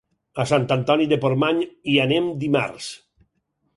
A 0.43 0.45
Sant 0.51 0.63
Antoni 0.75 1.05
de 1.11 1.19
Portmany 1.25 1.61
hi 1.93 1.99
anem 2.07 2.31
dimarts. 2.45 2.89